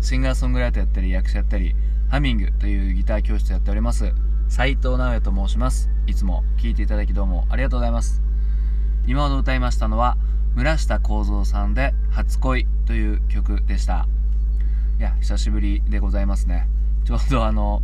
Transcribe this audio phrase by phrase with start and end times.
[0.00, 1.74] シンガーソングライターやったり役者やったり
[2.08, 4.12] ハミングというギター教室やっております。
[4.48, 5.88] 斉藤直也と申します。
[6.06, 8.20] いつも聴いていただきどうもありがとうございます。
[9.06, 10.16] 今ほど歌いましたのは
[10.54, 14.08] 村下幸三さんで「初恋」という曲でした。
[14.98, 16.68] いや久しぶりでございますね。
[17.04, 17.82] ちょうどあの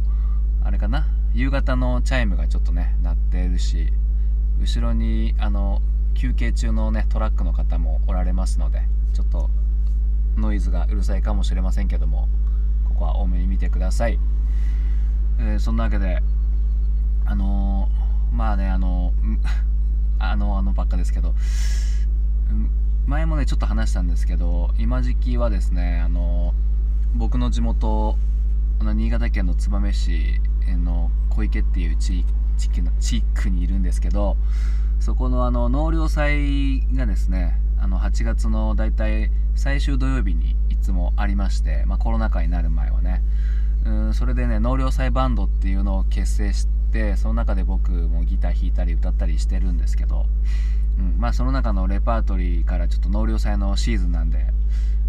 [0.62, 1.06] あれかな？
[1.34, 3.92] 夕方のチャイムがちょっとね鳴ってるし
[4.60, 5.82] 後ろにあの
[6.14, 8.82] 休憩中のねトラックの方もおられますので
[9.12, 9.50] ちょっと
[10.36, 12.28] ノイズがうるさいかもしれませんけども
[12.88, 14.18] ここは多めに見てください、
[15.38, 16.22] えー、そんなわけで
[17.24, 19.12] あのー、まあねあの
[20.18, 21.34] あのあのばっかですけど
[23.06, 26.54] 前もねちょっと話したんですけど今時期はですねあの
[27.14, 28.16] 僕の地元
[28.80, 30.40] の新潟県の燕市
[30.84, 32.24] の小池っていう地
[32.58, 34.36] 域の地区にいるんですけど
[35.00, 43.22] そこのあの納涼祭がですねあの8月の大体最終土曜日にいつもありまして、まあ、コロナ禍になる前はね。
[43.84, 50.26] うんそれでね納涼祭バンドっていうのを結成してその中で僕もギター弾いたり歌ったりしてるんですけど、
[50.98, 54.46] うんまあ、その中のレパートリーからちょっと納涼祭のシーズンなんで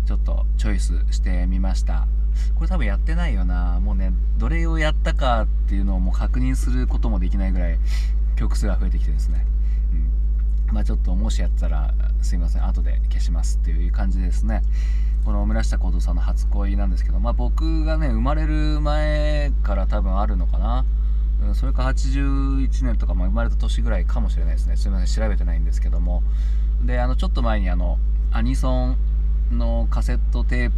[0.06, 2.08] ちょっとチョイスしてみました。
[2.56, 3.80] これ多分やってないよな。
[3.80, 7.80] もうねどれをやったかっていうのをもう確認することもできないぐらい
[8.36, 9.46] 曲数が増えてきてですね、
[10.72, 14.62] まあちょっともしやったらすいません後で消しますっていう感じですね。
[15.26, 20.86] この村下幸三さんの初恋なんですけどまあ僕がね生まれる前から多分あるのかな。
[21.54, 24.76] それか81年とか、まあ、生まれた年ぐらいかもしれないですね。
[24.76, 26.24] すいません調べてないんですけども。
[26.84, 28.00] であのちょっと前にあの
[28.32, 28.98] アニソン
[29.52, 30.72] のカセットテー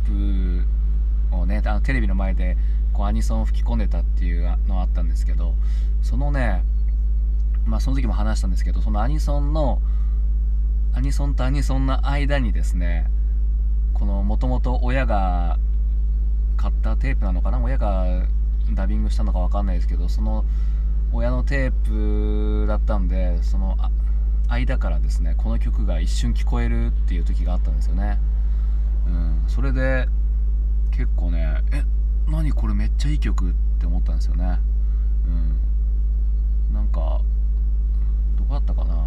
[1.32, 2.58] プをねあのテレビの前で
[2.94, 5.56] こうアニソンを吹き込んでたっていうのあったんですけど
[6.02, 6.64] そのね
[7.70, 9.82] まあその時も話したんですけどそのアニソンの
[10.94, 13.10] アニソンとアニソンの間にですね
[13.94, 15.60] このもともと親が
[16.58, 18.06] 買ったテープなのかな親が
[18.72, 20.46] ダビングしたのか分かんないですけどその
[21.14, 23.78] 親のテープだったんでその
[24.48, 28.20] 間からですねこの曲が一瞬聞こえるっていう時があったんですよね、
[29.06, 30.08] うん、それで
[30.92, 31.84] 結構ねえ
[32.28, 34.60] 何これめっちゃいい曲って思ったんですよね。
[35.26, 35.30] う
[36.72, 37.22] んなんか
[38.38, 39.06] どこだったかな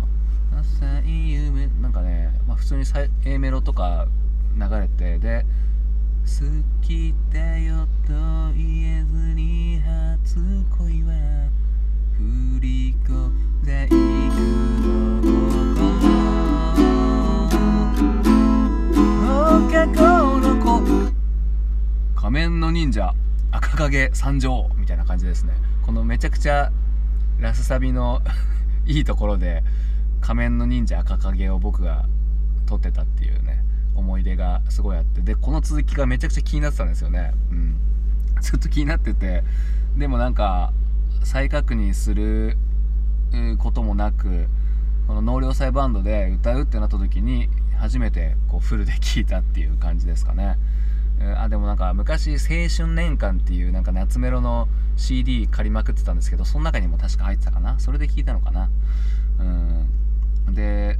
[1.04, 2.84] 夢なんかね、まあ、普通に
[3.24, 4.06] A メロとか
[4.54, 5.46] 流れてで
[6.22, 6.44] 「好
[6.86, 8.12] きだよと
[8.54, 10.36] 言えずに初
[10.76, 11.48] 恋は
[12.12, 13.14] 振り子
[13.64, 13.94] 細工
[19.62, 20.82] の心」「の子」
[22.20, 23.14] 仮面の忍者
[23.50, 25.54] 赤影参上みたいな感じですね
[25.86, 26.70] このめちゃくちゃ
[27.38, 28.20] ラスサビの
[28.84, 29.64] いいところで
[30.20, 32.04] 仮面の忍者赤影を僕が
[32.72, 33.62] 撮ってたっていうね
[33.94, 37.32] 思い出がすごいあってでこの続きがめちゃくちゃ気になってたんですよね。
[37.50, 37.76] うん。
[38.40, 39.44] ずっと気になってて
[39.96, 40.72] でもなんか
[41.22, 42.56] 再確認する
[43.58, 44.48] こともなく
[45.06, 47.48] この納涼祭バンドで歌うってなった時に
[47.78, 50.56] 初めてこうフルで聴いたっていう感じですかね。
[51.36, 52.38] あでもなんか昔青
[52.68, 54.66] 春年間っていうなんか夏メロの
[54.96, 57.78] CD 借りまくってたんですけどその中にも確か入ってたかな。
[57.78, 58.70] それで聞いたのかな。
[59.38, 60.54] うん。
[60.54, 60.98] で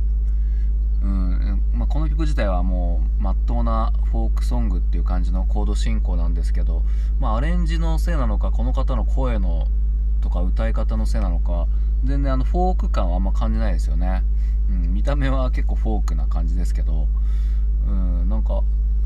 [1.03, 1.63] うん。
[1.73, 6.83] まあ、この曲自体はもうまっとうなフォークソングっていう感じのコード進行なんですけど、
[7.19, 9.67] まあ、アレンジのせいなのかこの方の声の
[10.21, 11.67] とか歌い方のせいなのか
[12.05, 14.23] 全然あのフォーク感はあんま感じないですよね、
[14.71, 17.09] うん、見た目は結構フォークな感じですけど、
[17.89, 18.63] うん、なんか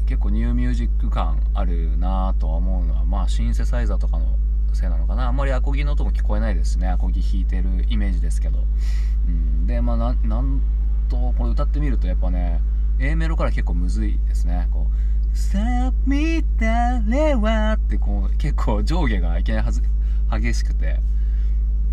[0.06, 4.36] 結構ニューミュージック感あるなとは思うのはまあシンセサイザーとかの
[4.72, 5.26] せいなのかな。
[5.26, 6.86] あんまりアコギの音も聞こえないですね。
[6.86, 8.58] アコギ弾いてるイメージですけど、
[9.26, 10.60] うん、でまあなん
[11.06, 12.60] とこれ歌ってみるとやっぱね
[12.98, 14.68] A メロから結構むずいですね。
[14.70, 14.96] こう
[15.36, 19.82] 「さあ見たれは」ってこう結構上下がいきなりはず
[20.30, 21.00] 激しくて。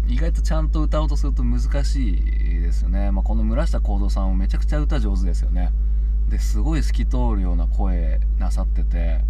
[0.06, 5.72] 意外とちゃんと歌おうとすると難しいですよね、まあ、この村下幸三さんもめちゃくちゃ歌上手ですよね。
[6.28, 9.22] ですごい透き通るような声なさってて。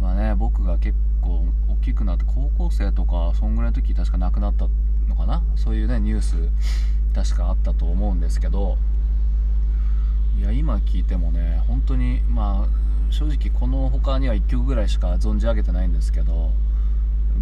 [0.00, 4.68] まあね僕が結構大きくなって高校生とかそんぐらいの時確か亡くなった
[5.06, 5.42] のかな？
[5.54, 6.36] そういうねニュース
[7.14, 8.78] 確かあったと思うんですけど。
[10.40, 16.52] いや今聞いてもね本当にまあ正直この他には1曲ぐらいしか存じ上げてないんですけど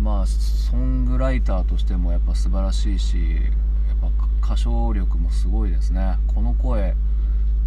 [0.02, 6.18] まあソングライターとしてもやっぱ素晴らしいしやっぱ歌唱力もすごいですね。
[6.26, 6.96] この声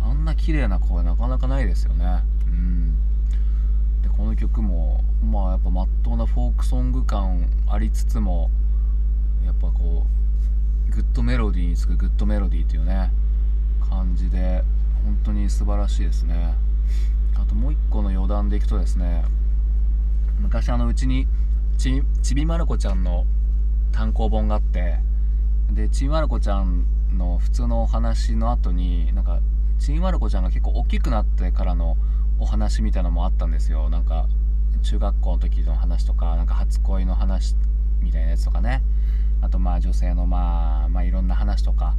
[0.03, 2.23] あんな綺麗な声なかなかないですよね。
[2.47, 2.97] うん。
[4.01, 8.49] でこの曲もまあやっぱまっとうなフォークソング感ありつつも
[9.45, 10.05] やっぱこ
[10.89, 13.11] うグッドメロディーにつくグッドメロディーっていうね
[13.89, 14.63] 感じで
[15.03, 16.55] 本当に素晴らしいですね。
[17.35, 19.23] あともう一個の余談でいくとですね
[20.39, 21.27] 昔あのうちに
[21.77, 23.25] ちちびまる子ちゃんの
[23.91, 24.99] 単行本があって
[25.71, 26.85] でちびまる子ちゃん
[27.17, 29.39] の普通のお話の後になんか
[29.79, 31.97] ちびまる子ちゃんが結構大きくなってからの
[32.39, 33.89] お話みたいなのもあったんですよ。
[33.89, 34.27] なんか
[34.83, 37.55] 中学校の時の話とかなんか初恋の話
[37.99, 38.83] みたいなやつとかね。
[39.41, 41.95] あとまあ女性のまあまあいろんな話とか。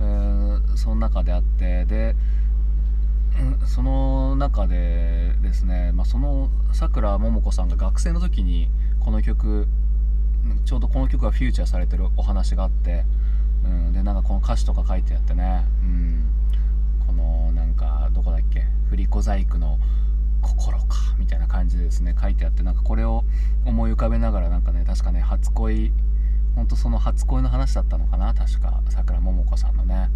[0.00, 2.16] うーその中であってで
[3.66, 8.68] その中でですね、まあ、そのさくらももこさんが学生の時に
[9.00, 9.68] この曲
[10.64, 13.04] ちょうどこの曲がフューチャーされてるお話があって、
[13.64, 16.30] うん、でなんかこの歌詞とか書いてあってね、うん、
[17.06, 19.78] このなんかどこだっけ振り子細工の
[20.40, 23.24] 心かみたいな感じでですね書いてあってなんかこれを
[23.66, 25.92] 思い浮かべながらなんかね確かね初恋
[26.58, 28.82] ほんとその初恋の話だったのかな確か。
[28.88, 30.10] さくらももこさんのね。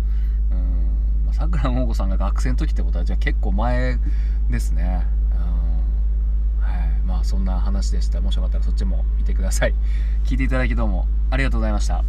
[0.50, 1.32] うん。
[1.32, 3.96] さくらももこさんが学生の時ってことはじゃあ結構前
[4.50, 5.06] ですね。
[5.30, 6.64] うん。
[6.66, 7.00] はい。
[7.06, 8.20] まあそんな話でした。
[8.20, 9.74] もしよかったらそっちも見てください。
[10.24, 12.02] 聞いていただきどうもありがとうございました。